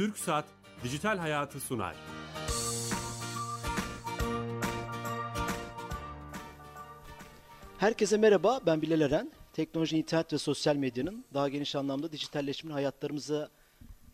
[0.00, 0.44] Türk Saat
[0.84, 1.96] Dijital Hayatı sunar.
[7.78, 9.32] Herkese merhaba, ben Bilal Eren.
[9.52, 13.48] Teknoloji, internet ve sosyal medyanın daha geniş anlamda dijitalleşmenin hayatlarımıza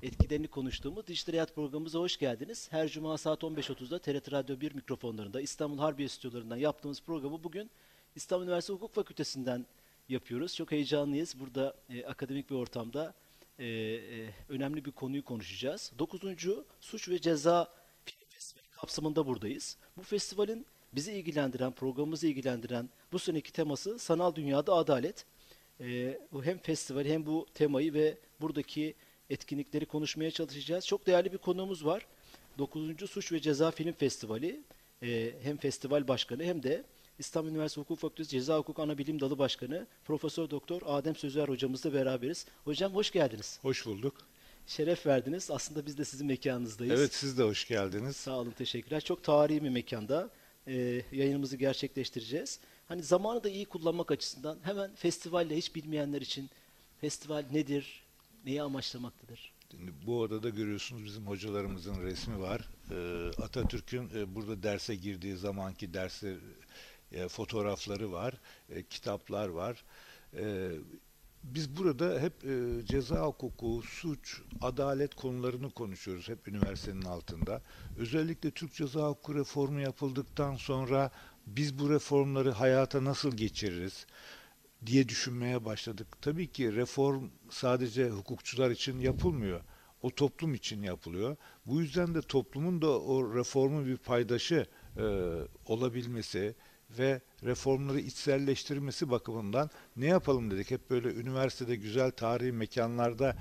[0.02, 2.68] etkilerini konuştuğumuz Dijital Hayat programımıza hoş geldiniz.
[2.72, 7.70] Her cuma saat 15.30'da TRT Radyo 1 mikrofonlarında İstanbul Harbiye stüdyolarından yaptığımız programı bugün
[8.16, 9.66] İstanbul Üniversitesi Hukuk Fakültesi'nden
[10.08, 10.54] yapıyoruz.
[10.54, 11.40] Çok heyecanlıyız.
[11.40, 13.14] Burada e, akademik bir ortamda
[13.58, 15.92] e, e, önemli bir konuyu konuşacağız.
[15.98, 16.20] 9.
[16.80, 17.72] Suç ve Ceza
[18.04, 19.76] Film Festivali kapsamında buradayız.
[19.96, 25.24] Bu festivalin bizi ilgilendiren, programımızı ilgilendiren bu seneki teması sanal dünyada adalet.
[25.80, 28.94] E, bu hem festivali hem bu temayı ve buradaki
[29.30, 30.86] etkinlikleri konuşmaya çalışacağız.
[30.86, 32.06] Çok değerli bir konuğumuz var.
[32.58, 33.10] 9.
[33.10, 34.60] Suç ve Ceza Film Festivali
[35.02, 36.84] e, hem festival başkanı hem de
[37.18, 41.94] İstanbul Üniversitesi Hukuk Fakültesi Ceza Hukuk Ana Bilim Dalı Başkanı Profesör Doktor Adem Sözer hocamızla
[41.94, 42.46] beraberiz.
[42.64, 43.58] Hocam hoş geldiniz.
[43.62, 44.14] Hoş bulduk.
[44.66, 45.50] Şeref verdiniz.
[45.50, 47.00] Aslında biz de sizin mekanınızdayız.
[47.00, 48.16] Evet siz de hoş geldiniz.
[48.16, 49.00] Sağ olun teşekkürler.
[49.00, 50.30] Çok tarihi bir mekanda
[50.66, 52.60] e, yayınımızı gerçekleştireceğiz.
[52.88, 56.50] Hani zamanı da iyi kullanmak açısından hemen festivalle hiç bilmeyenler için
[57.00, 58.02] festival nedir,
[58.44, 59.52] neyi amaçlamaktadır?
[59.70, 62.68] Şimdi bu odada görüyorsunuz bizim hocalarımızın resmi var.
[62.90, 66.36] Ee, Atatürk'ün e, burada derse girdiği zamanki derse
[67.12, 68.34] e, fotoğrafları var,
[68.70, 69.84] e, kitaplar var.
[70.36, 70.70] E,
[71.42, 77.62] biz burada hep e, ceza hukuku, suç, adalet konularını konuşuyoruz hep üniversitenin altında.
[77.96, 81.10] Özellikle Türk Ceza Hukuku reformu yapıldıktan sonra
[81.46, 84.06] biz bu reformları hayata nasıl geçiririz
[84.86, 86.06] diye düşünmeye başladık.
[86.20, 89.60] Tabii ki reform sadece hukukçular için yapılmıyor.
[90.02, 91.36] O toplum için yapılıyor.
[91.66, 95.04] Bu yüzden de toplumun da o reformu bir paydaşı e,
[95.66, 96.54] olabilmesi,
[96.90, 100.70] ve reformları içselleştirmesi bakımından ne yapalım dedik.
[100.70, 103.36] Hep böyle üniversitede güzel tarihi mekanlarda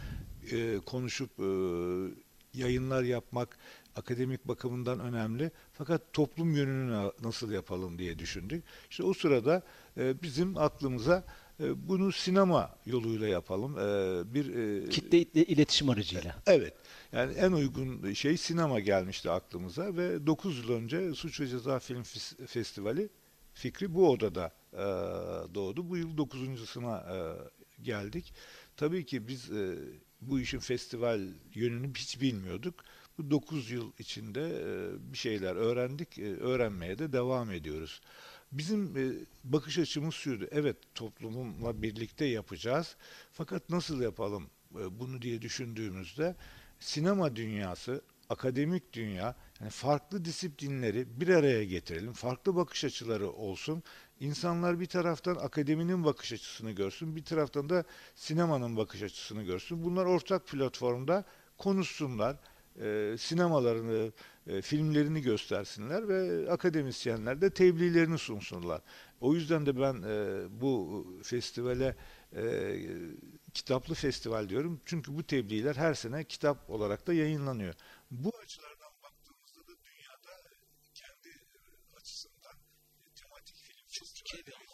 [0.51, 1.45] e, konuşup e,
[2.53, 3.57] yayınlar yapmak
[3.95, 5.51] akademik bakımından önemli.
[5.73, 8.63] Fakat toplum yönünü nasıl yapalım diye düşündük.
[8.89, 9.61] İşte o sırada
[9.97, 11.23] e, bizim aklımıza
[11.59, 13.77] e, bunu sinema yoluyla yapalım.
[13.77, 16.35] E, bir e, kitle iletişim aracıyla.
[16.47, 16.73] Evet.
[17.11, 22.03] Yani en uygun şey sinema gelmişti aklımıza ve 9 yıl önce Suç ve Ceza Film
[22.47, 23.09] Festivali
[23.55, 24.85] fikri bu odada e,
[25.55, 25.89] doğdu.
[25.89, 27.17] Bu yıl dokuzuncusuna e,
[27.83, 28.33] geldik.
[28.77, 29.75] Tabii ki biz e,
[30.21, 31.21] bu işin festival
[31.53, 32.83] yönünü hiç bilmiyorduk.
[33.17, 38.01] Bu dokuz yıl içinde e, bir şeyler öğrendik, e, öğrenmeye de devam ediyoruz.
[38.51, 39.13] Bizim e,
[39.43, 42.95] bakış açımız şuydu, evet toplumla birlikte yapacağız.
[43.31, 46.35] Fakat nasıl yapalım e, bunu diye düşündüğümüzde
[46.79, 52.13] sinema dünyası akademik dünya yani farklı disiplinleri bir araya getirelim.
[52.13, 53.83] Farklı bakış açıları olsun.
[54.19, 57.83] İnsanlar bir taraftan akademinin bakış açısını görsün, bir taraftan da
[58.15, 59.83] sinemanın bakış açısını görsün.
[59.83, 61.23] Bunlar ortak platformda
[61.57, 62.37] konuşsunlar.
[62.81, 64.11] E, sinemalarını,
[64.47, 68.81] e, filmlerini göstersinler ve akademisyenler de tebliğlerini sunsunlar.
[69.21, 71.95] O yüzden de ben e, bu festivale
[72.35, 72.43] e,
[73.53, 74.81] kitaplı festival diyorum.
[74.85, 77.73] Çünkü bu tebliğler her sene kitap olarak da yayınlanıyor.
[78.11, 80.41] Bu açılardan baktığımızda da dünyada
[80.93, 81.29] kendi
[81.95, 82.57] açısından
[83.15, 84.65] tematik film festivali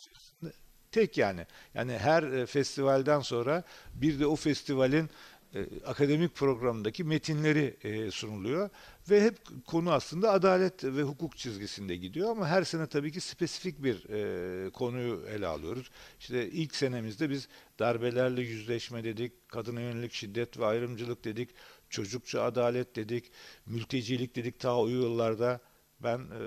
[0.91, 1.45] tek yani.
[1.73, 5.09] Yani her e, festivalden sonra bir de o festivalin
[5.55, 8.69] e, akademik programındaki metinleri e, sunuluyor
[9.09, 9.37] ve hep
[9.67, 14.69] konu aslında adalet ve hukuk çizgisinde gidiyor ama her sene tabii ki spesifik bir e,
[14.69, 15.91] konuyu ele alıyoruz.
[16.19, 17.47] İşte ilk senemizde biz
[17.79, 21.49] darbelerle yüzleşme dedik, kadına yönelik şiddet ve ayrımcılık dedik,
[21.91, 23.31] çocukça adalet dedik,
[23.65, 25.59] mültecilik dedik ta o yıllarda.
[26.03, 26.41] Ben e,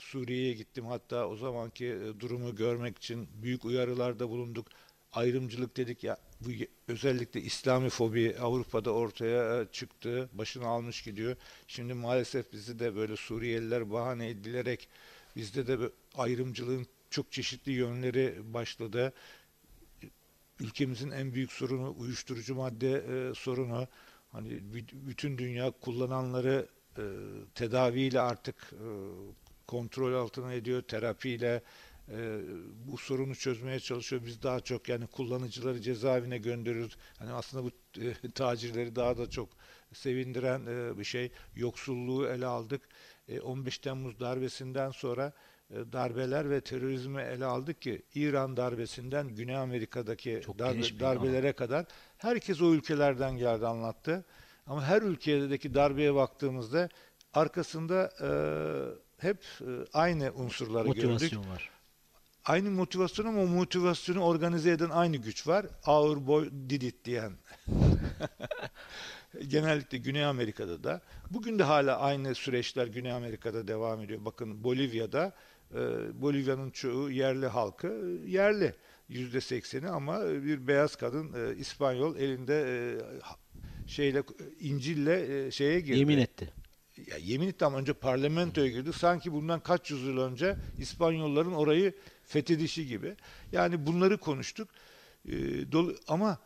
[0.00, 4.66] Suriye'ye gittim hatta o zamanki e, durumu görmek için büyük uyarılarda bulunduk
[5.12, 6.48] ayrımcılık dedik ya bu
[6.88, 11.36] özellikle İslami fobi Avrupa'da ortaya e, çıktı, başını almış gidiyor.
[11.66, 14.88] Şimdi maalesef bizi de böyle Suriyeliler bahane edilerek
[15.36, 19.12] bizde de ayrımcılığın çok çeşitli yönleri başladı.
[20.60, 23.88] Ülkemizin en büyük sorunu uyuşturucu madde e, sorunu.
[24.32, 24.60] Hani
[24.92, 27.02] bütün dünya kullananları e,
[27.54, 28.86] tedaviyle artık e,
[29.66, 31.62] kontrol altına ediyor, terapiyle,
[32.12, 32.40] e,
[32.86, 34.22] bu sorunu çözmeye çalışıyor.
[34.26, 36.96] Biz daha çok yani kullanıcıları cezaevine gönderiyoruz.
[37.18, 39.48] Hani aslında bu e, tacirleri daha da çok
[39.92, 41.30] sevindiren e, bir şey.
[41.56, 42.82] Yoksulluğu ele aldık.
[43.28, 45.32] E, 15 Temmuz darbesinden sonra
[45.70, 51.56] e, darbeler ve terörizmi ele aldık ki İran darbesinden Güney Amerika'daki darbe, darbelere ama.
[51.56, 51.86] kadar
[52.18, 54.24] herkes o ülkelerden geldi anlattı.
[54.66, 56.88] Ama her ülkedeki darbeye baktığımızda
[57.34, 58.30] arkasında e,
[59.26, 61.52] hep e, aynı unsurları Motivasyon gördük.
[61.52, 61.78] var
[62.48, 65.66] aynı motivasyon ama o motivasyonu organize eden aynı güç var.
[65.84, 67.32] Ağır boy did it diyen.
[69.48, 71.00] genellikle Güney Amerika'da da
[71.30, 74.24] bugün de hala aynı süreçler Güney Amerika'da devam ediyor.
[74.24, 75.32] Bakın Bolivya'da
[75.74, 75.78] e,
[76.22, 78.74] Bolivya'nın çoğu yerli halkı e, yerli
[79.08, 84.22] yüzde sekseni ama bir beyaz kadın e, İspanyol elinde e, şeyle
[84.60, 85.98] İncil'le e, şeye girdi.
[85.98, 86.52] Yemin etti.
[87.06, 88.92] Ya yemin etti ama önce parlamentoya girdi.
[88.92, 93.16] Sanki bundan kaç yüzyıl önce İspanyolların orayı fethedişi gibi.
[93.52, 94.68] Yani bunları konuştuk.
[95.28, 95.32] E,
[95.72, 96.38] dolu, ama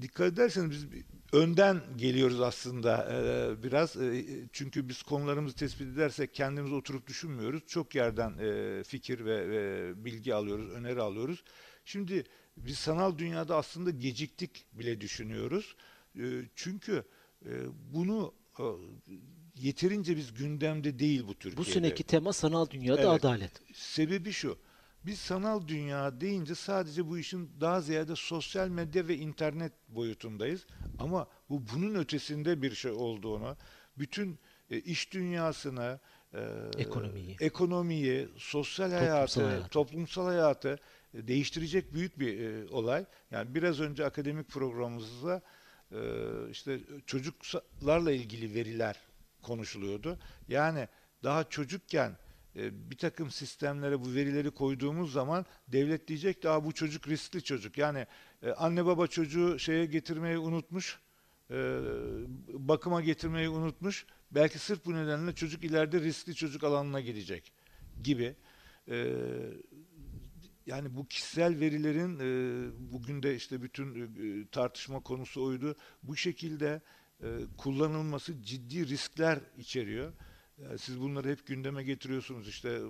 [0.00, 1.02] dikkat ederseniz biz
[1.32, 3.96] önden geliyoruz aslında e, biraz.
[3.96, 7.62] E, çünkü biz konularımızı tespit edersek kendimiz oturup düşünmüyoruz.
[7.66, 11.44] Çok yerden e, fikir ve, ve bilgi alıyoruz, öneri alıyoruz.
[11.86, 12.24] Şimdi
[12.56, 15.76] biz sanal dünyada aslında geciktik bile düşünüyoruz.
[16.18, 16.24] E,
[16.56, 17.04] çünkü
[17.46, 17.50] e,
[17.94, 18.64] bunu e,
[19.56, 21.56] yeterince biz gündemde değil bu Türkiye'de.
[21.56, 23.24] Bu seneki tema sanal dünyada Evet.
[23.24, 23.62] adalet.
[23.74, 24.58] Sebebi şu.
[25.06, 30.66] Biz sanal dünya deyince sadece bu işin daha ziyade sosyal medya ve internet boyutundayız.
[30.98, 33.56] Ama bu bunun ötesinde bir şey olduğunu,
[33.98, 34.38] bütün
[34.70, 36.00] e, iş dünyasını,
[36.34, 36.40] e,
[36.78, 37.36] Ekonomiyi.
[37.40, 39.68] ekonomiyi, sosyal Toplumsal hayatı, hayatı.
[39.68, 40.78] toplumsal hayatı
[41.14, 43.04] değiştirecek büyük bir e, olay.
[43.30, 45.42] Yani biraz önce akademik programımızda
[45.92, 46.00] e,
[46.50, 49.00] işte çocuklarla ilgili veriler
[49.42, 50.18] konuşuluyordu.
[50.48, 50.88] Yani
[51.22, 52.16] daha çocukken
[52.56, 57.78] e, bir takım sistemlere bu verileri koyduğumuz zaman devlet diyecek Aa, bu çocuk riskli çocuk.
[57.78, 58.06] Yani
[58.42, 60.98] e, anne baba çocuğu şeye getirmeyi unutmuş,
[61.50, 61.80] e,
[62.48, 64.06] bakıma getirmeyi unutmuş.
[64.30, 67.52] Belki sırf bu nedenle çocuk ileride riskli çocuk alanına girecek
[68.02, 68.36] gibi.
[68.88, 69.16] E,
[70.66, 75.76] yani bu kişisel verilerin e, bugün de işte bütün e, tartışma konusu oydu.
[76.02, 76.80] Bu şekilde
[77.22, 77.26] e,
[77.56, 80.12] kullanılması ciddi riskler içeriyor.
[80.58, 82.48] E, siz bunları hep gündeme getiriyorsunuz.
[82.48, 82.80] İşte e,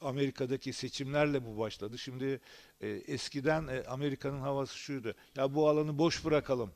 [0.00, 1.98] Amerika'daki seçimlerle bu başladı.
[1.98, 2.40] Şimdi
[2.80, 5.14] e, eskiden e, Amerika'nın havası şuydu.
[5.36, 6.72] Ya bu alanı boş bırakalım.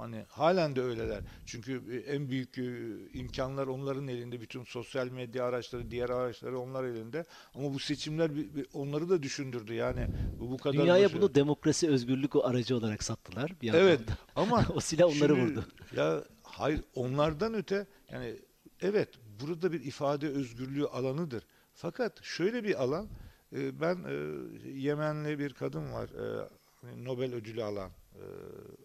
[0.00, 1.22] Hani halen de öyleler.
[1.46, 2.64] Çünkü e, en büyük e,
[3.12, 4.40] imkanlar onların elinde.
[4.40, 7.24] Bütün sosyal medya araçları, diğer araçları onlar elinde.
[7.54, 8.30] Ama bu seçimler
[8.72, 9.74] onları da düşündürdü.
[9.74, 10.06] Yani
[10.40, 14.00] bu bu kadar Dünyaya başı- bunu demokrasi, özgürlük o aracı olarak sattılar bir Evet
[14.36, 15.64] ama o silah onları şimdi- vurdu.
[15.96, 18.36] Ya hayır onlardan öte yani
[18.82, 19.08] evet
[19.40, 21.42] burada bir ifade özgürlüğü alanıdır.
[21.74, 23.08] Fakat şöyle bir alan
[23.52, 23.96] e, ben
[24.74, 26.10] Yemenli bir kadın var
[26.80, 27.90] hani Nobel ödülü alan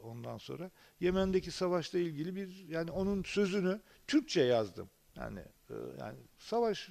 [0.01, 4.89] ondan sonra Yemen'deki savaşla ilgili bir yani onun sözünü Türkçe yazdım.
[5.15, 5.39] Yani
[5.69, 6.89] e, yani savaş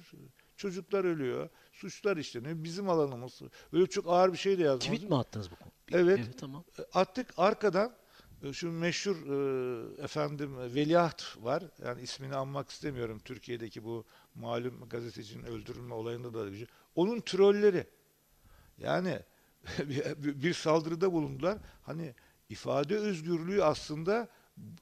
[0.57, 2.63] çocuklar ölüyor, suçlar işleniyor.
[2.63, 3.41] Bizim alanımız.
[3.73, 4.93] Öyle çok ağır bir şey de yazdım.
[4.93, 5.71] Tweet mi attınız bu konu?
[5.91, 6.19] Evet.
[6.19, 6.63] Evet tamam.
[6.93, 7.95] Attık arkadan
[8.43, 11.63] e, şu meşhur e, efendim veliaht var.
[11.83, 13.19] Yani ismini anmak istemiyorum.
[13.25, 14.05] Türkiye'deki bu
[14.35, 16.67] malum gazetecinin öldürülme olayında da gücü.
[16.95, 17.87] Onun trolleri.
[18.77, 19.19] Yani
[19.79, 21.57] bir, bir saldırıda bulundular.
[21.83, 22.15] Hani
[22.49, 24.27] ifade özgürlüğü aslında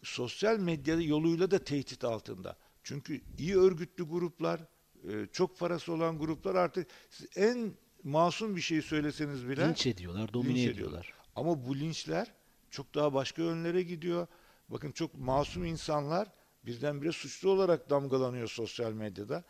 [0.04, 2.57] sosyal medya yoluyla da tehdit altında.
[2.83, 4.62] Çünkü iyi örgütlü gruplar,
[5.10, 6.88] e, çok parası olan gruplar artık
[7.36, 7.74] en
[8.04, 11.13] masum bir şey söyleseniz bile Linç ediyorlar, domine linç ediyorlar.
[11.36, 12.31] ama bu linçler
[12.69, 14.27] çok daha başka yönlere gidiyor.
[14.69, 16.27] Bakın çok masum insanlar
[16.66, 19.44] birdenbire suçlu olarak damgalanıyor sosyal medyada.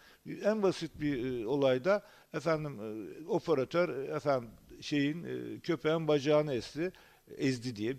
[0.43, 4.49] En basit bir e, olayda efendim e, operatör e, efendim
[4.81, 6.91] şeyin e, köpeğin bacağını esti,
[7.37, 7.95] ezdi diye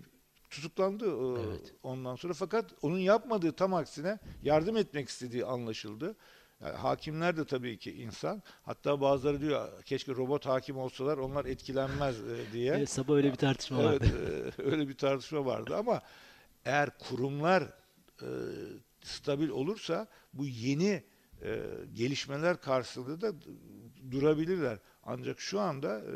[0.49, 1.73] tutuklandı e, Evet.
[1.83, 6.15] ondan sonra fakat onun yapmadığı tam aksine yardım etmek istediği anlaşıldı.
[6.61, 8.41] Yani hakimler de tabii ki insan.
[8.63, 12.73] Hatta bazıları diyor keşke robot hakim olsalar onlar etkilenmez e, diye.
[12.73, 14.53] Evet, sabah öyle bir tartışma Evet, vardı.
[14.57, 16.01] e, öyle bir tartışma vardı ama
[16.65, 17.63] eğer kurumlar
[18.21, 18.27] e,
[19.03, 21.03] stabil olursa bu yeni
[21.41, 21.61] e,
[21.93, 23.33] gelişmeler karşısında da
[24.11, 24.79] durabilirler.
[25.05, 26.13] Ancak şu anda e,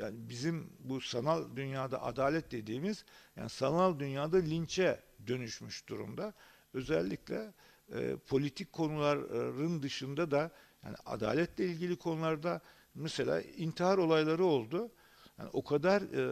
[0.00, 3.04] yani bizim bu sanal dünyada adalet dediğimiz
[3.36, 6.34] yani sanal dünyada linçe dönüşmüş durumda.
[6.74, 7.52] Özellikle
[7.94, 10.50] e, politik konuların dışında da
[10.84, 12.60] yani adaletle ilgili konularda
[12.94, 14.90] mesela intihar olayları oldu.
[15.38, 16.22] Yani o kadar e,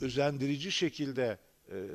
[0.00, 1.38] özendirici şekilde
[1.70, 1.88] e,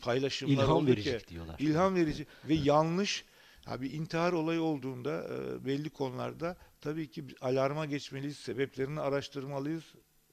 [0.00, 1.56] paylaşımlar İlham oldu verecek ki diyorlar.
[1.58, 3.24] ilham verici ve yanlış
[3.70, 9.84] ya bir intihar olayı olduğunda e, belli konularda tabii ki alarma geçmeliyiz, sebeplerini araştırmalıyız.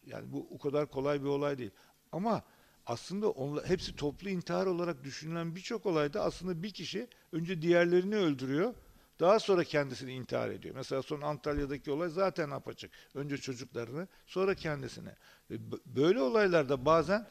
[0.06, 1.72] Yani bu o kadar kolay bir olay değil.
[2.12, 2.44] Ama
[2.86, 8.74] aslında onlar, hepsi toplu intihar olarak düşünülen birçok olayda aslında bir kişi önce diğerlerini öldürüyor.
[9.20, 10.76] Daha sonra kendisini intihar ediyor.
[10.76, 12.92] Mesela son Antalya'daki olay zaten apaçık.
[13.14, 15.10] Önce çocuklarını, sonra kendisini.
[15.52, 15.56] Ve
[15.86, 17.28] Böyle olaylarda bazen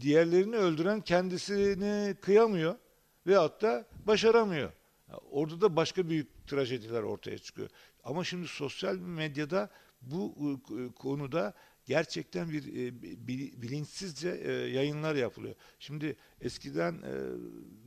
[0.00, 2.74] diğerlerini öldüren kendisini kıyamıyor
[3.26, 4.72] veyahut da başaramıyor.
[5.30, 7.68] Orada da başka büyük trajediler ortaya çıkıyor.
[8.04, 9.70] Ama şimdi sosyal medyada
[10.02, 10.34] bu
[10.70, 11.54] e, konuda
[11.84, 15.54] gerçekten bir e, bi- bilinçsizce e, yayınlar yapılıyor.
[15.78, 17.12] Şimdi eskiden e,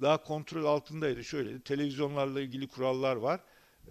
[0.01, 1.23] daha kontrol altındaydı.
[1.23, 3.39] Şöyle televizyonlarla ilgili kurallar var.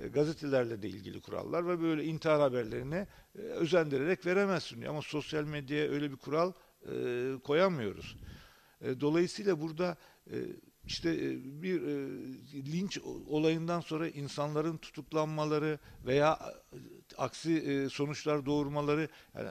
[0.01, 4.83] E, gazetelerle de ilgili kurallar ve böyle intihar haberlerini e, özendirerek veremezsin.
[4.83, 6.53] Ama sosyal medyaya öyle bir kural
[6.93, 8.17] e, koyamıyoruz.
[8.81, 9.97] E, dolayısıyla burada
[10.31, 10.37] e,
[10.87, 11.93] işte e, bir e,
[12.73, 16.39] linç olayından sonra insanların tutuklanmaları veya
[16.73, 16.77] e,
[17.19, 19.49] aksi sonuçlar doğurmaları yani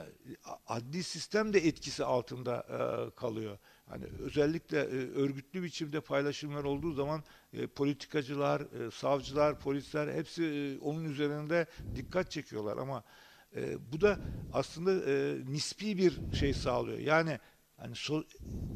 [0.66, 2.66] adli sistem de etkisi altında
[3.16, 3.58] kalıyor.
[3.86, 4.78] Hani özellikle
[5.14, 7.24] örgütlü biçimde paylaşımlar olduğu zaman
[7.74, 8.62] politikacılar,
[8.92, 13.04] savcılar, polisler hepsi onun üzerinde dikkat çekiyorlar ama
[13.92, 14.18] bu da
[14.52, 14.92] aslında
[15.50, 16.98] nispi bir şey sağlıyor.
[16.98, 17.38] Yani
[17.76, 18.26] hani so-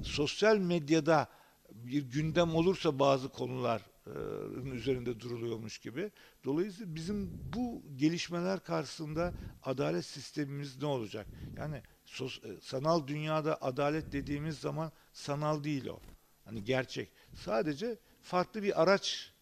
[0.02, 1.28] sosyal medyada
[1.85, 6.11] bir gündem olursa bazı konuların üzerinde duruluyormuş gibi.
[6.45, 11.26] Dolayısıyla bizim bu gelişmeler karşısında adalet sistemimiz ne olacak?
[11.56, 16.00] Yani sos- sanal dünyada adalet dediğimiz zaman sanal değil o.
[16.45, 17.09] Hani gerçek.
[17.35, 19.33] Sadece farklı bir araç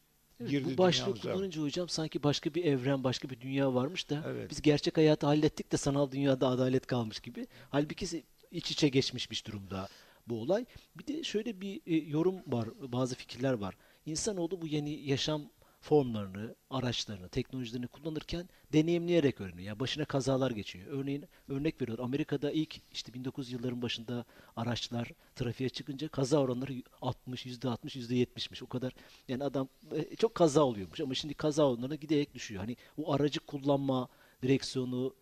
[0.40, 1.32] Evet, girdi bu başlığı dünyamıza.
[1.32, 4.50] kullanınca hocam sanki başka bir evren, başka bir dünya varmış da Evet.
[4.50, 7.46] biz gerçek hayatı hallettik de sanal dünyada adalet kalmış gibi.
[7.70, 9.88] Halbuki iç içe geçmişmiş durumda
[10.26, 10.66] bu olay.
[10.96, 13.76] Bir de şöyle bir e, yorum var, bazı fikirler var.
[14.06, 15.42] İnsanoğlu bu yeni yaşam
[15.84, 19.66] formlarını, araçlarını, teknolojilerini kullanırken deneyimleyerek öğreniyor.
[19.68, 20.86] Yani başına kazalar geçiyor.
[20.90, 21.98] Örneğin örnek veriyor.
[21.98, 24.24] Amerika'da ilk işte 1900 yılların başında
[24.56, 28.64] araçlar trafiğe çıkınca kaza oranları 60, %60, %70'miş.
[28.64, 28.92] O kadar
[29.28, 32.60] yani adam e, çok kaza oluyormuş ama şimdi kaza oranları giderek düşüyor.
[32.60, 34.08] Hani o aracı kullanma,
[34.42, 35.14] direksiyonu,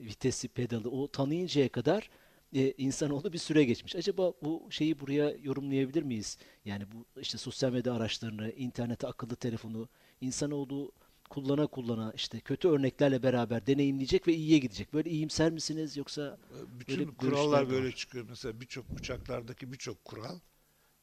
[0.00, 2.10] vitesi, pedalı o tanıyıncaya kadar
[2.54, 3.96] e, insanoğlu bir süre geçmiş.
[3.96, 6.38] Acaba bu şeyi buraya yorumlayabilir miyiz?
[6.64, 9.88] Yani bu işte sosyal medya araçlarını, internete, akıllı telefonu
[10.20, 10.92] insanoğlu
[11.30, 14.92] kullana kullana işte kötü örneklerle beraber deneyimleyecek ve iyiye gidecek.
[14.94, 16.38] Böyle iyimser misiniz yoksa
[16.80, 17.92] Bütün Böyle kurallar böyle var.
[17.92, 18.26] çıkıyor.
[18.28, 20.38] Mesela birçok uçaklardaki birçok kural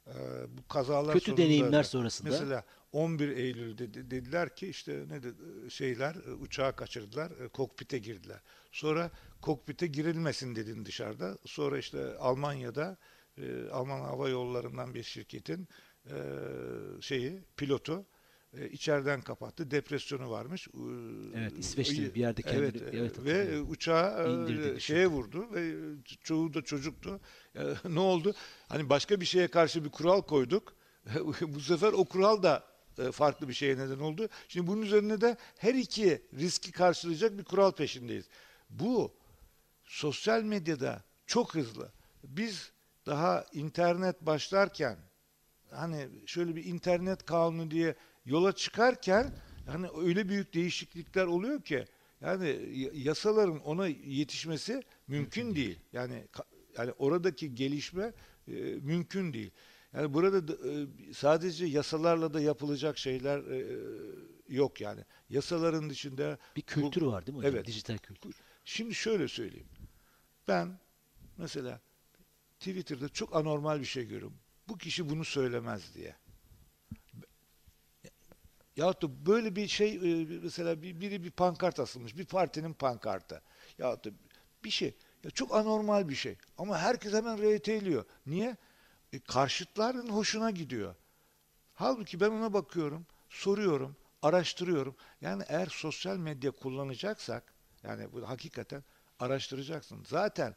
[0.08, 0.14] e,
[0.58, 2.30] bu kazalar Kötü sonunda deneyimler da- sonrasında.
[2.30, 5.30] Mesela 11 Eylül'de de- dediler ki işte ne de,
[5.70, 8.40] şeyler e, uçağı kaçırdılar, e, kokpite girdiler.
[8.72, 9.12] Sonra
[9.42, 11.38] kokpite girilmesin dedin dışarıda.
[11.46, 12.98] Sonra işte Almanya'da
[13.38, 15.68] e, Alman Hava Yolları'ndan bir şirketin
[16.06, 16.14] e,
[17.02, 18.06] şeyi pilotu
[18.60, 19.72] e, içeriden kapattı.
[19.72, 20.68] Depresyonu varmış.
[20.68, 20.72] E,
[21.36, 24.82] Evet, İsveçli bir yerde kendini- evet, evet, e, ve uçağı e, İndirdi, düşürdü.
[24.82, 25.74] şeye vurdu ve
[26.24, 27.20] çoğu da çocuktu.
[27.56, 28.34] E, ne oldu?
[28.70, 30.74] Hani başka bir şeye karşı bir kural koyduk.
[31.42, 32.64] Bu sefer o kural da
[32.98, 34.30] e, farklı bir şeye neden oldu.
[34.48, 38.26] Şimdi bunun üzerine de her iki riski karşılayacak bir kural peşindeyiz.
[38.70, 39.14] Bu
[39.84, 41.92] sosyal medyada çok hızlı.
[42.24, 42.72] Biz
[43.06, 44.98] daha internet başlarken
[45.72, 47.96] hani şöyle bir internet kanunu diye
[48.28, 49.34] yola çıkarken
[49.66, 51.86] hani öyle büyük değişiklikler oluyor ki
[52.22, 52.48] yani
[52.94, 55.80] yasaların ona yetişmesi mümkün değil.
[55.94, 56.24] Yani
[56.78, 58.14] yani oradaki gelişme
[58.48, 59.52] e, mümkün değil.
[59.94, 63.66] Yani burada da, e, sadece yasalarla da yapılacak şeyler e,
[64.50, 65.02] yok yani.
[65.30, 67.56] Yasaların dışında bir bu- kültür var değil mi hocam?
[67.56, 67.68] Evet.
[67.68, 68.36] Dijital kültür.
[68.66, 69.68] Şimdi şöyle söyleyeyim.
[70.48, 70.80] Ben
[71.38, 71.82] mesela
[72.60, 74.34] Twitter'da çok anormal bir şey görüyorum.
[74.68, 76.16] Bu kişi bunu söylemez diye.
[78.78, 82.18] Yahut da böyle bir şey e, mesela bir- biri bir pankart asılmış.
[82.18, 83.42] Bir partinin pankartı.
[83.78, 84.10] Yahut da
[84.64, 84.96] bir şey.
[85.24, 86.38] Ya çok anormal bir şey.
[86.58, 88.06] Ama herkes hemen RT'liyor.
[88.26, 88.58] Niye?
[89.14, 90.96] E, karşıtların hoşuna gidiyor.
[91.74, 94.96] Halbuki ben ona bakıyorum, soruyorum, araştırıyorum.
[95.22, 97.54] Yani eğer sosyal medya kullanacaksak,
[97.84, 98.84] yani bu hakikaten
[99.20, 100.04] araştıracaksın.
[100.08, 100.56] Zaten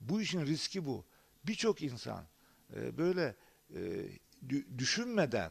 [0.00, 1.04] bu işin riski bu.
[1.44, 2.24] Birçok insan
[2.76, 3.36] e, böyle
[3.74, 3.80] e,
[4.48, 5.50] dü- düşünmeden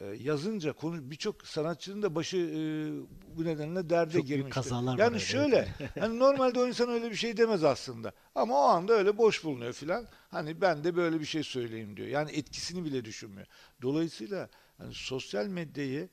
[0.00, 2.60] e, yazınca konu birçok sanatçının da başı e,
[3.36, 4.54] bu nedenle derde Çok büyük girmiştir.
[4.54, 5.26] kazalar var, yani evet.
[5.26, 8.12] şöyle hani normalde o insan öyle bir şey demez aslında.
[8.34, 10.06] Ama o anda öyle boş bulunuyor filan.
[10.28, 12.08] Hani ben de böyle bir şey söyleyeyim diyor.
[12.08, 13.46] Yani etkisini bile düşünmüyor.
[13.82, 14.48] Dolayısıyla
[14.78, 16.08] hani sosyal medyayı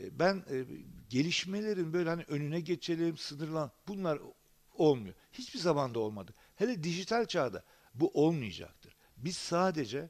[0.00, 0.64] e, ben e,
[1.08, 4.18] gelişmelerin böyle hani önüne geçelim, sınırlan bunlar
[4.74, 5.14] olmuyor.
[5.32, 6.34] Hiçbir zamanda olmadı.
[6.56, 8.96] Hele dijital çağda bu olmayacaktır.
[9.16, 10.08] Biz sadece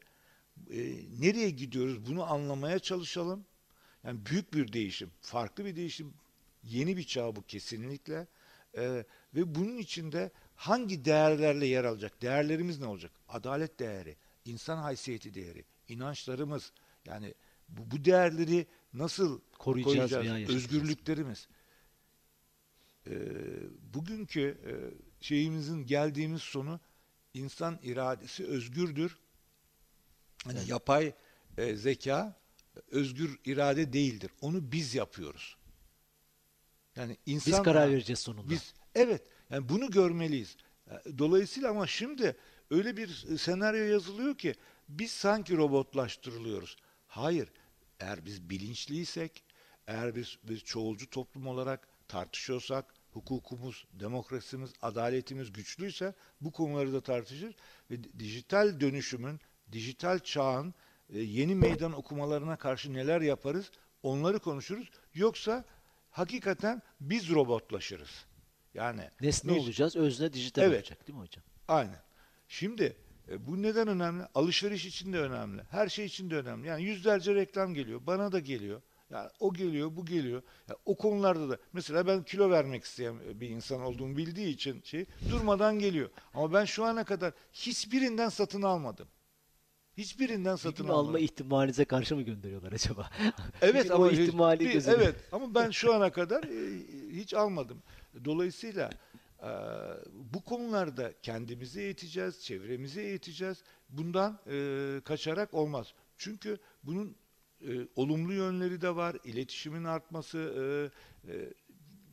[0.70, 0.78] e,
[1.20, 3.44] nereye gidiyoruz bunu anlamaya çalışalım.
[4.04, 6.14] Yani büyük bir değişim, farklı bir değişim,
[6.62, 8.26] yeni bir çağ bu kesinlikle.
[8.76, 9.04] E,
[9.34, 12.22] ve bunun içinde hangi değerlerle yer alacak?
[12.22, 13.12] Değerlerimiz ne olacak?
[13.28, 16.72] Adalet değeri, insan haysiyeti değeri, inançlarımız.
[17.06, 17.34] Yani
[17.68, 20.50] bu, bu değerleri nasıl Koruyacağız koruyacağız?
[20.50, 21.48] Özgürlüklerimiz.
[23.06, 23.14] E,
[23.94, 24.72] bugünkü e,
[25.20, 26.80] şeyimizin geldiğimiz sonu
[27.34, 29.18] insan iradesi özgürdür.
[30.44, 31.12] Hani yapay
[31.58, 32.36] e, zeka
[32.90, 34.30] özgür irade değildir.
[34.40, 35.56] Onu biz yapıyoruz.
[36.96, 38.50] Yani insan Biz karar vereceğiz sonunda.
[38.50, 39.22] Biz evet.
[39.50, 40.56] Yani bunu görmeliyiz.
[40.90, 42.36] E, Dolayısıyla ama şimdi
[42.70, 44.54] öyle bir e, senaryo yazılıyor ki
[44.88, 46.76] biz sanki robotlaştırılıyoruz.
[47.06, 47.48] Hayır.
[48.00, 49.44] Eğer biz bilinçliysek,
[49.86, 57.54] eğer biz bir çoğulcu toplum olarak tartışıyorsak, hukukumuz, demokrasimiz, adaletimiz güçlüyse bu konuları da tartışır
[57.90, 59.40] ve di- dijital dönüşümün,
[59.72, 60.74] dijital çağın
[61.10, 63.70] e, yeni meydan okumalarına karşı neler yaparız
[64.02, 64.90] onları konuşuruz.
[65.14, 65.64] Yoksa
[66.10, 68.24] hakikaten biz robotlaşırız.
[68.74, 70.76] Yani Nesne biz- olacağız, özne dijital Evet.
[70.76, 71.44] olacak değil mi hocam?
[71.68, 72.00] Aynen.
[72.48, 72.96] Şimdi
[73.28, 74.24] e, bu neden önemli?
[74.34, 75.62] Alışveriş için de önemli.
[75.70, 76.68] Her şey için de önemli.
[76.68, 78.00] Yani yüzlerce reklam geliyor.
[78.06, 78.82] Bana da geliyor.
[79.10, 80.42] Yani o geliyor, bu geliyor.
[80.68, 85.06] Ya o konularda da mesela ben kilo vermek isteyen bir insan olduğumu bildiği için şey
[85.30, 86.10] durmadan geliyor.
[86.34, 89.08] Ama ben şu ana kadar hiçbirinden satın almadım.
[89.96, 91.06] Hiçbirinden Bir satın almadım.
[91.08, 93.10] alma ihtimalinize karşı mı gönderiyorlar acaba?
[93.62, 96.78] Evet ama o hiç- ihtimali bir- göze evet ama ben şu ana kadar e,
[97.10, 97.82] hiç almadım.
[98.24, 98.90] Dolayısıyla
[99.42, 99.48] e,
[100.12, 103.62] bu konularda kendimizi eğiteceğiz, çevremizi eğiteceğiz.
[103.88, 105.94] Bundan e, kaçarak olmaz.
[106.16, 107.16] Çünkü bunun
[107.96, 109.16] olumlu yönleri de var.
[109.24, 110.90] İletişimin artması,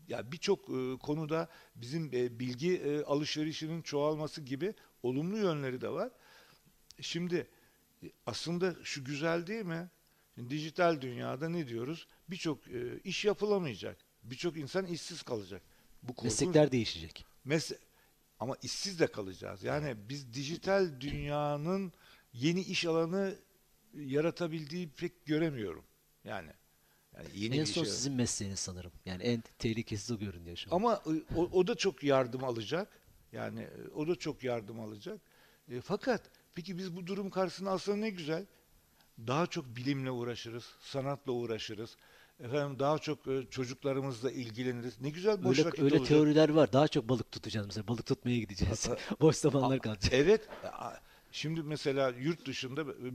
[0.07, 0.65] ya birçok
[1.01, 6.09] konuda bizim bilgi alışverişinin çoğalması gibi olumlu yönleri de var.
[7.01, 7.47] Şimdi
[8.25, 9.89] aslında şu güzel değil mi?
[10.35, 12.07] Şimdi dijital dünyada ne diyoruz?
[12.29, 13.97] Birçok e, iş yapılamayacak.
[14.23, 15.61] Birçok insan işsiz kalacak.
[16.03, 16.23] Bu korkunç.
[16.23, 17.25] Meslekler değişecek.
[17.45, 17.77] Mesle-
[18.39, 19.63] ama işsiz de kalacağız.
[19.63, 21.93] Yani biz dijital dünyanın
[22.33, 23.35] yeni iş alanı
[23.93, 25.83] yaratabildiği pek göremiyorum.
[26.23, 26.51] Yani
[27.17, 28.91] yani yeni en son sizin mesleğiniz sanırım.
[29.05, 30.75] Yani en tehlikesiz o görünüyor şu an.
[30.75, 32.99] Ama e, o, o da çok yardım alacak.
[33.31, 35.21] Yani e, o da çok yardım alacak.
[35.71, 36.21] E, fakat
[36.59, 38.45] peki biz bu durum karşısında aslında ne güzel.
[39.27, 41.97] Daha çok bilimle uğraşırız, sanatla uğraşırız.
[42.39, 45.01] Efendim daha çok e, çocuklarımızla ilgileniriz.
[45.01, 46.07] Ne güzel boş öyle vakit öyle olacak.
[46.07, 46.73] teoriler var.
[46.73, 47.87] Daha çok balık tutacağız mesela.
[47.87, 48.89] Balık tutmaya gideceğiz.
[49.21, 50.13] Boş zamanlar kalacak.
[50.13, 50.49] Evet.
[51.31, 53.09] Şimdi mesela yurt dışında e,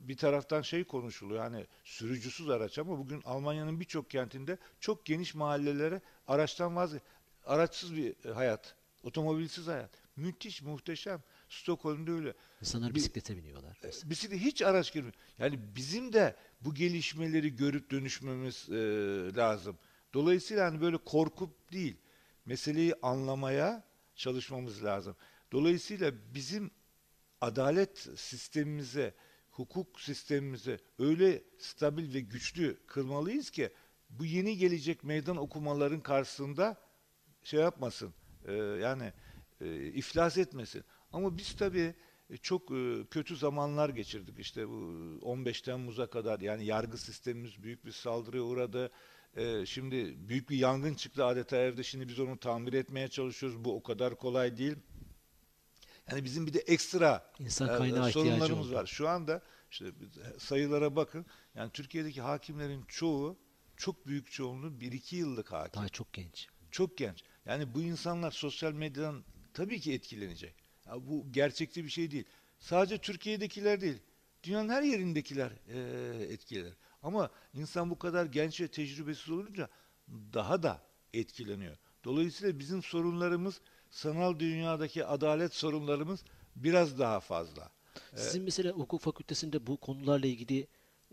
[0.00, 6.00] bir taraftan şey konuşuluyor hani sürücüsüz araç ama bugün Almanya'nın birçok kentinde çok geniş mahallelere
[6.28, 7.00] araçtan vazge
[7.44, 9.90] araçsız bir e, hayat, otomobilsiz hayat.
[10.16, 11.22] Müthiş, muhteşem.
[11.48, 12.34] Stockholm'da öyle.
[12.60, 13.78] İnsanlar bisiklete biniyorlar.
[13.82, 14.10] mesela.
[14.10, 15.14] Bisiklet hiç araç girmiyor.
[15.38, 18.74] Yani bizim de bu gelişmeleri görüp dönüşmemiz e,
[19.36, 19.78] lazım.
[20.14, 21.96] Dolayısıyla hani böyle korkup değil,
[22.46, 25.16] meseleyi anlamaya çalışmamız lazım.
[25.52, 26.70] Dolayısıyla bizim
[27.40, 29.14] adalet sistemimize,
[29.50, 33.72] hukuk sistemimize öyle stabil ve güçlü kılmalıyız ki
[34.10, 36.76] bu yeni gelecek meydan okumaların karşısında
[37.42, 39.12] şey yapmasın, e, yani
[39.60, 40.84] e, iflas etmesin.
[41.12, 41.94] Ama biz tabii
[42.30, 44.38] e, çok e, kötü zamanlar geçirdik.
[44.38, 48.90] İşte bu 15 Temmuz'a kadar yani yargı sistemimiz büyük bir saldırıya uğradı.
[49.36, 51.82] E, şimdi büyük bir yangın çıktı adeta evde.
[51.82, 53.64] Şimdi biz onu tamir etmeye çalışıyoruz.
[53.64, 54.76] Bu o kadar kolay değil.
[56.10, 58.86] Yani bizim bir de ekstra İnsan e, kaynağı sorunlarımız var.
[58.86, 59.86] Şu anda işte
[60.38, 61.26] sayılara bakın.
[61.54, 63.38] Yani Türkiye'deki hakimlerin çoğu
[63.76, 65.80] çok büyük çoğunluğu 1-2 yıllık hakim.
[65.80, 66.48] Daha çok genç.
[66.70, 67.24] Çok genç.
[67.46, 70.65] Yani bu insanlar sosyal medyadan tabii ki etkilenecek.
[70.86, 72.24] Ya bu gerçekçi bir şey değil.
[72.58, 73.98] Sadece Türkiye'dekiler değil.
[74.42, 76.74] Dünyanın her yerindekiler eee etkilenir.
[77.02, 79.68] Ama insan bu kadar genç ve tecrübesiz olunca
[80.08, 80.82] daha da
[81.14, 81.76] etkileniyor.
[82.04, 86.24] Dolayısıyla bizim sorunlarımız sanal dünyadaki adalet sorunlarımız
[86.56, 87.70] biraz daha fazla.
[88.16, 90.66] Sizin mesela hukuk fakültesinde bu konularla ilgili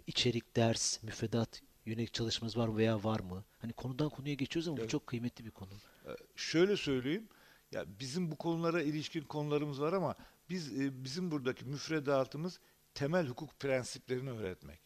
[0.07, 3.43] içerik, ders, müfredat yönelik çalışmanız var veya var mı?
[3.59, 4.89] Hani konudan konuya geçiyoruz ama bu Evet.
[4.89, 5.69] çok kıymetli bir konu.
[6.05, 7.27] Ee, şöyle söyleyeyim.
[7.73, 10.15] Ya bizim bu konulara ilişkin konularımız var ama
[10.49, 12.59] biz e, bizim buradaki müfredatımız
[12.93, 14.79] temel hukuk prensiplerini öğretmek.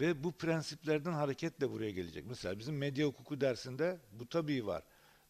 [0.00, 2.26] Ve bu prensiplerden hareketle buraya gelecek.
[2.26, 4.82] Mesela bizim medya hukuku dersinde bu tabii var.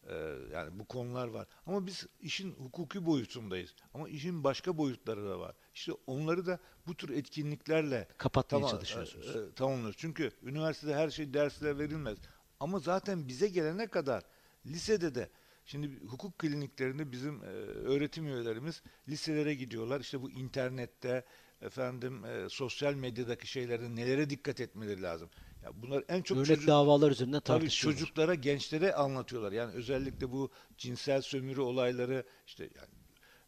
[0.07, 1.47] Ee, yani bu konular var.
[1.65, 3.75] Ama biz işin hukuki boyutundayız.
[3.93, 5.55] Ama işin başka boyutları da var.
[5.73, 9.35] İşte onları da bu tür etkinliklerle Kapatmaya Tamam, çalışıyorsunuz.
[9.35, 9.97] e, e, tamamlıyoruz.
[9.97, 12.17] Çünkü üniversitede her şey dersle verilmez.
[12.59, 14.23] Ama zaten bize gelene kadar
[14.65, 15.29] lisede de
[15.65, 19.99] şimdi hukuk kliniklerinde bizim e, öğretim üyelerimiz liselere gidiyorlar.
[20.01, 21.25] İşte bu internette
[21.61, 25.29] efendim e, sosyal medyadaki şeylerde nelere dikkat etmeleri lazım.
[25.63, 29.51] Ya bunlar en çok Örnek çocuk- davalar üzerinden Tabii çocuklara, gençlere anlatıyorlar.
[29.51, 32.89] Yani özellikle bu cinsel sömürü olayları işte yani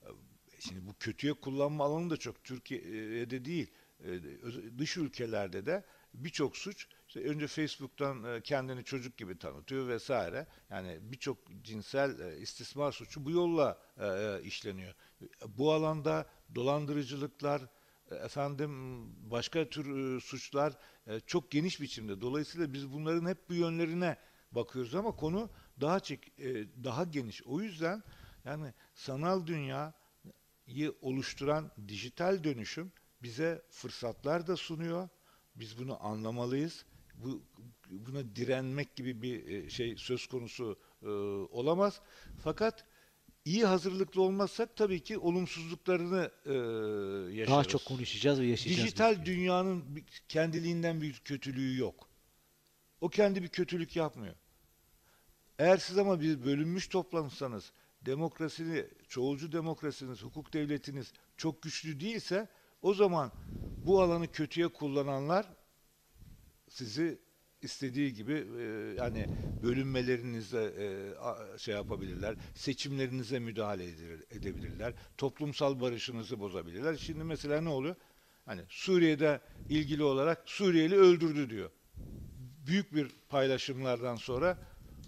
[0.04, 0.08] e,
[0.62, 3.71] şimdi bu kötüye kullanma alanı da çok Türkiye'de değil.
[4.04, 4.19] e,
[4.78, 10.47] Dış ülkelerde de birçok suç işte önce Facebook'tan e, kendini çocuk gibi tanıtıyor vesaire.
[10.69, 14.93] Yani birçok cinsel e, istismar suçu bu yolla e, işleniyor.
[15.47, 17.62] Bu alanda dolandırıcılıklar,
[18.12, 18.71] efendim
[19.32, 20.74] başka tür suçlar
[21.26, 22.21] çok geniş biçimde.
[22.21, 24.17] Dolayısıyla biz bunların hep bu yönlerine
[24.52, 25.50] bakıyoruz ama konu
[25.82, 26.38] daha çek,
[26.84, 27.43] daha geniş.
[27.43, 28.04] O yüzden
[28.45, 32.91] Yani sanal dünyayı oluşturan dijital dönüşüm
[33.24, 35.10] bize fırsatlar da sunuyor.
[35.56, 36.86] Biz bunu anlamalıyız.
[37.23, 37.41] Bu
[37.89, 41.07] buna direnmek gibi bir e, şey söz konusu e,
[41.57, 42.01] olamaz.
[42.43, 42.86] Fakat
[43.45, 46.51] iyi hazırlıklı olmazsak tabii ki olumsuzluklarını e,
[47.36, 47.51] yaşarız.
[47.51, 48.86] Daha çok konuşacağız ve yaşayacağız.
[48.86, 52.07] Dijital dünyanın bir- kendiliğinden bir kötülüğü yok.
[53.01, 54.36] O kendi bir kötülük yapmıyor.
[55.60, 57.71] Eğer siz ama bir bölünmüş toplanırsanız,
[58.05, 62.47] demokrasini, çoğulcu demokrasiniz, hukuk devletiniz çok güçlü değilse
[62.81, 63.31] o zaman
[63.86, 65.45] bu alanı kötüye kullananlar
[66.71, 67.19] sizi
[67.62, 68.63] istediği gibi e,
[68.97, 69.29] yani
[69.62, 76.97] bölünmelerinize e, şey yapabilirler, seçimlerinize müdahale ede- edebilirler, toplumsal barışınızı bozabilirler.
[76.97, 77.95] Şimdi mesela ne oluyor?
[78.45, 81.69] Hani Suriye'de ilgili olarak Suriyeli öldürdü diyor.
[82.67, 84.57] Büyük bir paylaşımlardan sonra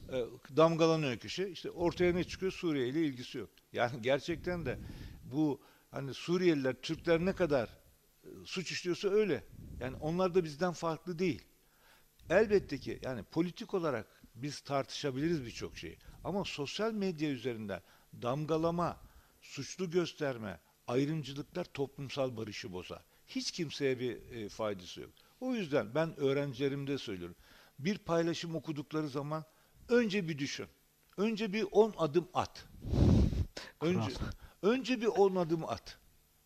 [0.10, 0.26] e,
[0.58, 1.45] damgalanıyor kişi.
[1.47, 2.52] İşte ortaya ne çıkıyor?
[2.52, 3.49] Suriye ile ilgisi yok.
[3.73, 4.80] Yani gerçekten de
[5.23, 7.69] bu hani Suriyeliler, Türkler ne kadar
[8.23, 9.43] e, suç işliyorsa öyle.
[9.80, 11.41] Yani onlar da bizden farklı değil.
[12.34, 15.98] Elbette ki yani politik olarak biz tartışabiliriz birçok şeyi.
[16.24, 17.82] Ama sosyal medya üzerinden
[18.22, 18.98] damgalama,
[19.41, 23.02] suçlu gösterme, ayrımcılıklar toplumsal barışı bozar.
[23.28, 25.12] Hiç kimseye bir e, faydası yok.
[25.39, 27.36] O yüzden ben öğrencilerimde söylüyorum.
[27.80, 29.46] Bir paylaşım okudukları zaman
[29.89, 30.67] önce bir düşün.
[31.17, 32.65] Önce bir 10 adım at.
[33.82, 34.12] Önce,
[34.62, 35.98] önce bir 10 adım at.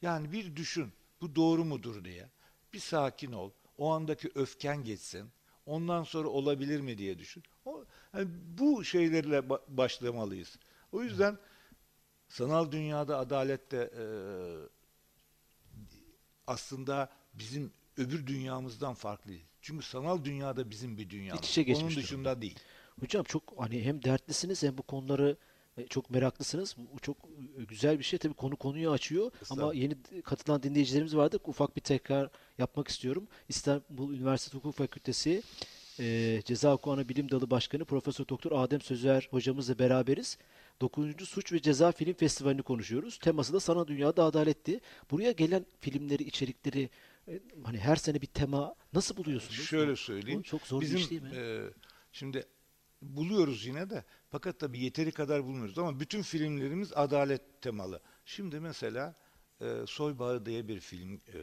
[0.02, 0.94] Yani bir düşün.
[1.22, 2.30] Bu doğru mudur diye.
[2.74, 3.52] Bir sakin ol.
[3.78, 5.30] O andaki öfken geçsin.
[5.68, 7.44] Ondan sonra olabilir mi diye düşün.
[7.66, 8.28] O, yani
[8.58, 10.60] bu şeylerle ba- başlamalıyız.
[10.92, 11.38] O yüzden
[12.28, 14.04] sanal dünyada adalet de e,
[16.48, 19.32] aslında bizim öbür dünyamızdan farklı.
[19.62, 21.44] Çünkü sanal dünyada bizim bir dünyamız.
[21.44, 21.96] İç içe Onun durumda.
[22.02, 22.60] dışında değil.
[23.00, 25.38] Hocam çok hani hem dertlisiniz hem bu konuları
[25.90, 26.76] çok meraklısınız.
[26.94, 27.18] Bu çok
[27.60, 28.20] e, güzel bir şey.
[28.20, 29.32] Tabii konu konuyu açıyor.
[29.50, 31.40] Ama yeni katılan dinleyicilerimiz vardı.
[31.46, 33.28] Ufak bir tekrar yapmak istiyorum.
[33.50, 35.44] İstanbul Üniversitesi Hukuk Fakültesi
[36.00, 40.38] e, Ceza Hukuku Bilim Dalı Başkanı Profesör Doktor Adem Sözer hocamızla beraberiz.
[40.82, 41.30] 9.
[41.30, 43.18] Suç ve Ceza Film Festivali'ni konuşuyoruz.
[43.18, 44.80] Teması da Sana Dünyada Adaletti.
[45.12, 46.90] Buraya gelen filmleri, içerikleri
[47.28, 49.56] e, hani her sene bir tema nasıl buluyorsunuz?
[49.56, 50.40] Şöyle söyleyeyim.
[50.40, 51.36] Bu çok zor Bizim, bir iş değil mi?
[51.36, 51.62] e,
[52.12, 52.46] şimdi
[53.02, 58.02] buluyoruz yine de fakat tabii yeteri kadar bulmuyoruz ama bütün filmlerimiz adalet temalı.
[58.26, 59.16] Şimdi mesela
[59.62, 61.38] e, Soybağı diye bir film e,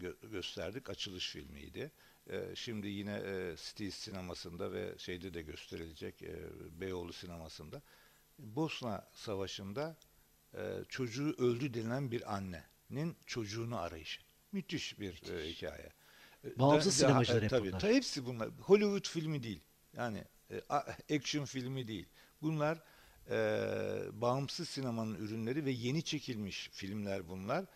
[0.00, 0.90] gö- gösterdik.
[0.90, 1.92] Açılış filmiydi.
[2.30, 6.36] E, şimdi yine e, City sinemasında ve şeyde de gösterilecek e,
[6.80, 7.82] Beyoğlu sinemasında.
[8.38, 9.96] Bosna Savaşı'nda
[10.54, 14.20] e, çocuğu öldü denilen bir annenin çocuğunu arayışı.
[14.52, 15.92] Müthiş bir e, hikaye.
[16.44, 17.80] E, Bağımsız da- sinemacılar hep tabii, bunlar.
[17.80, 18.48] ta- hepsi bunlar.
[18.60, 19.60] Hollywood filmi değil.
[19.96, 20.60] Yani e,
[21.16, 22.06] action filmi değil.
[22.44, 22.78] Bunlar
[23.30, 23.36] e,
[24.20, 27.62] bağımsız sinemanın ürünleri ve yeni çekilmiş filmler bunlar.
[27.62, 27.66] E,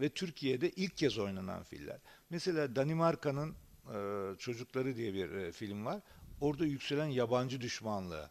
[0.00, 1.98] ve Türkiye'de ilk kez oynanan filmler.
[2.30, 3.54] Mesela Danimarka'nın
[3.94, 6.00] e, Çocukları diye bir e, film var.
[6.40, 8.30] Orada yükselen yabancı düşmanlığı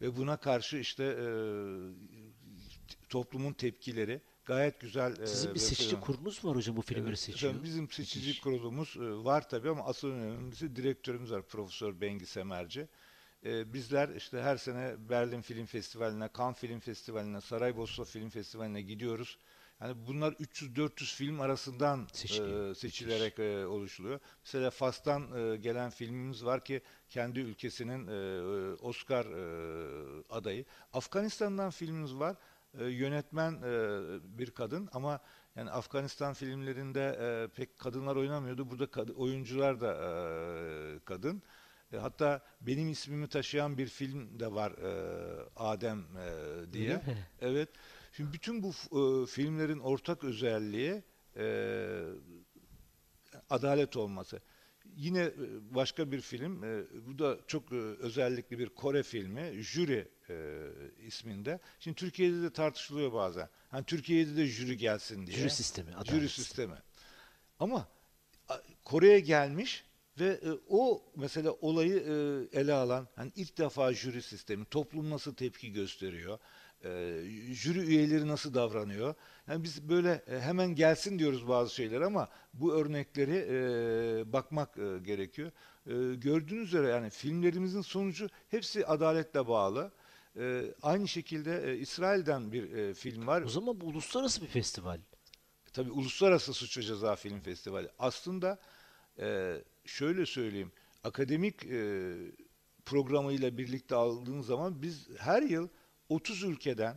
[0.00, 1.26] ve buna karşı işte e,
[3.08, 5.20] toplumun tepkileri gayet güzel.
[5.20, 6.00] e, Sizin bir ve seçici film.
[6.00, 7.52] kurulunuz mu var hocam bu filmleri Evet, seçiyor?
[7.52, 8.40] efendim, bizim seçici Müthiş.
[8.40, 12.88] kurulumuz e, var tabii ama asıl önemlisi direktörümüz var Profesör Bengi Semerci.
[13.44, 19.38] E, bizler işte her sene Berlin Film Festivali'ne, Cannes Film Festivali'ne, Saraybosna Film Festivali'ne gidiyoruz.
[19.80, 22.08] Yani bunlar 300-400 film arasından
[22.70, 24.20] e, seçilerek e, oluşuluyor.
[24.44, 30.64] Mesela Fas'tan e, gelen filmimiz var ki kendi ülkesinin e, Oscar e, adayı.
[30.92, 32.36] Afganistan'dan filmimiz var.
[32.78, 35.20] E, yönetmen e, bir kadın ama
[35.56, 38.70] yani Afganistan filmlerinde e, pek kadınlar oynamıyordu.
[38.70, 41.42] Burada kad- oyuncular da e, kadın.
[41.92, 44.90] E, hatta benim ismimi taşıyan bir film de var e,
[45.56, 47.02] Adem e, diye.
[47.40, 47.68] Evet.
[48.12, 51.02] Şimdi bütün bu e, filmlerin ortak özelliği
[51.36, 51.46] e,
[53.50, 54.40] adalet olması.
[54.96, 55.34] Yine e,
[55.74, 60.66] başka bir film, e, bu da çok e, özellikli bir Kore filmi, Jüri e,
[61.06, 61.60] isminde.
[61.80, 63.48] Şimdi Türkiye'de de tartışılıyor bazen.
[63.68, 65.36] Hani Türkiye'de de jüri gelsin diye.
[65.36, 66.74] Jüri sistemi, adalet Jüri sistemi.
[67.60, 67.88] Ama
[68.84, 69.84] Kore'ye gelmiş
[70.20, 75.34] ve e, o mesela olayı e, ele alan, hani ilk defa jüri sistemi, toplum nasıl
[75.34, 76.38] tepki gösteriyor,
[76.84, 79.14] e, jüri üyeleri nasıl davranıyor.
[79.48, 84.98] Yani biz böyle e, hemen gelsin diyoruz bazı şeyler ama bu örnekleri e, bakmak e,
[84.98, 85.50] gerekiyor.
[85.86, 89.92] E, gördüğünüz üzere yani filmlerimizin sonucu hepsi adaletle bağlı.
[90.36, 93.42] E, aynı şekilde e, İsrail'den bir e, film var.
[93.42, 95.00] O zaman bu uluslararası bir festival.
[95.72, 97.88] Tabii Uluslararası Suç ve Ceza Film Festivali.
[97.98, 98.58] Aslında
[99.18, 100.72] e, şöyle söyleyeyim,
[101.04, 102.12] akademik e,
[102.86, 105.68] programıyla birlikte aldığın zaman biz her yıl
[106.08, 106.96] 30 ülkeden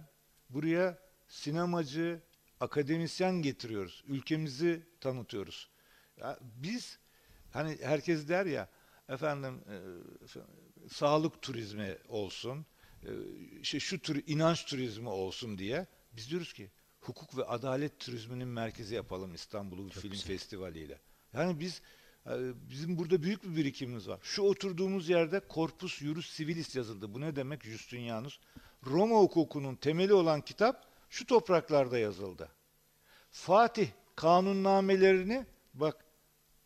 [0.49, 2.21] buraya sinemacı,
[2.60, 4.04] akademisyen getiriyoruz.
[4.08, 5.69] Ülkemizi tanıtıyoruz.
[6.17, 6.99] Ya biz
[7.52, 8.69] hani herkes der ya
[9.10, 9.78] efendim e,
[10.89, 12.65] sağlık turizmi olsun,
[13.04, 13.10] e,
[13.62, 18.95] işte şu tür inanç turizmi olsun diye biz diyoruz ki hukuk ve adalet turizminin merkezi
[18.95, 20.28] yapalım İstanbul Film güzel.
[20.28, 20.99] Festivali ile.
[21.34, 21.82] Yani biz
[22.69, 24.19] bizim burada büyük bir birikimimiz var.
[24.23, 27.13] Şu oturduğumuz yerde Corpus Juris Civilis yazıldı.
[27.13, 28.39] Bu ne demek Justinianus?
[28.85, 32.49] Roma hukukunun temeli olan kitap şu topraklarda yazıldı.
[33.31, 36.05] Fatih kanunnamelerini bak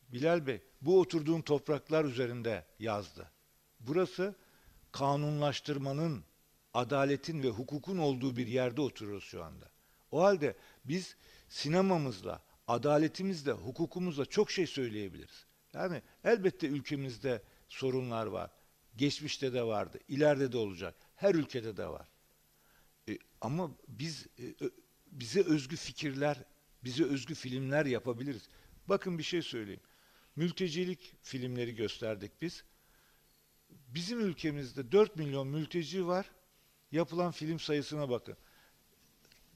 [0.09, 3.31] Bilal Bey bu oturduğum topraklar üzerinde yazdı.
[3.79, 4.35] Burası
[4.91, 6.23] kanunlaştırmanın,
[6.73, 9.69] adaletin ve hukukun olduğu bir yerde oturuyoruz şu anda.
[10.11, 11.15] O halde biz
[11.49, 15.45] sinemamızla, adaletimizle, hukukumuzla çok şey söyleyebiliriz.
[15.73, 18.51] Yani elbette ülkemizde sorunlar var.
[18.97, 20.95] Geçmişte de vardı, ileride de olacak.
[21.15, 22.07] Her ülkede de var.
[23.09, 24.43] E, ama biz e,
[25.07, 26.37] bize özgü fikirler,
[26.83, 28.49] bize özgü filmler yapabiliriz.
[28.87, 29.81] Bakın bir şey söyleyeyim.
[30.35, 32.63] Mültecilik filmleri gösterdik biz.
[33.69, 36.31] Bizim ülkemizde 4 milyon mülteci var.
[36.91, 38.37] Yapılan film sayısına bakın.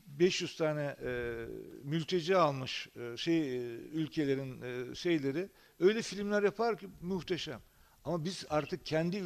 [0.08, 1.46] 500 tane e,
[1.84, 3.60] mülteci almış e, şey e,
[3.94, 7.62] ülkelerin e, şeyleri öyle filmler yapar ki muhteşem.
[8.06, 9.24] Ama biz artık kendi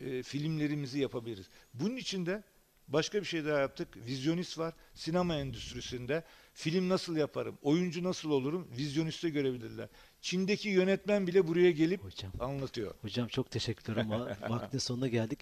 [0.00, 1.48] e, filmlerimizi yapabiliriz.
[1.74, 2.42] Bunun için de
[2.88, 3.88] başka bir şey daha yaptık.
[3.96, 4.74] Vizyonist var.
[4.94, 9.88] Sinema endüstrisinde film nasıl yaparım, oyuncu nasıl olurum vizyoniste görebilirler.
[10.20, 12.32] Çin'deki yönetmen bile buraya gelip Hocam.
[12.40, 12.94] anlatıyor.
[13.02, 15.38] Hocam çok teşekkürler ama vaktin sonuna geldik.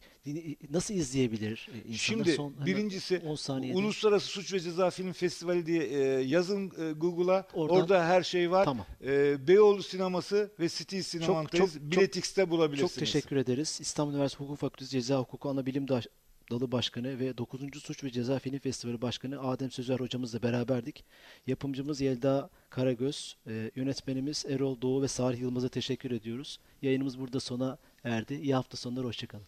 [0.70, 1.96] Nasıl izleyebilir e, insanlar?
[1.98, 3.78] Şimdi son, hemen birincisi 10 saniyede.
[3.78, 7.46] Uluslararası Suç ve Ceza Film Festivali diye e, yazın e, Google'a.
[7.54, 8.64] Orada her şey var.
[8.64, 8.86] Tamam.
[9.04, 11.72] E, Beyoğlu Sineması ve City Sinema'dayız.
[11.74, 12.90] çok- Biletix'te bulabilirsiniz.
[12.92, 13.78] Çok teşekkür ederiz.
[13.82, 16.06] İstanbul Üniversitesi Hukuk Fakültesi Ceza Hukuku Anabilim Daş-
[16.50, 17.60] Dalı Başkanı ve 9.
[17.82, 21.04] Suç ve Ceza Film Festivali Başkanı Adem Sözer hocamızla beraberdik.
[21.46, 26.58] Yapımcımız Yelda Karagöz, e, yönetmenimiz Erol Doğu ve Salih Yılmaz'a teşekkür ediyoruz.
[26.82, 28.34] Yayınımız burada sona erdi.
[28.34, 29.46] İyi hafta sonları, hoşçakalın.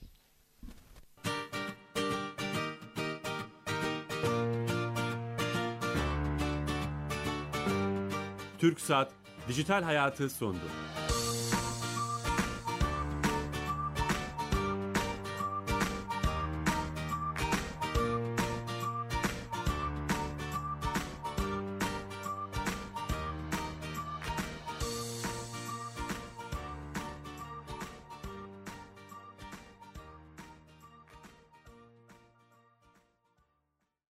[8.58, 9.12] TürkSat
[9.48, 10.58] Dijital Hayatı sundu.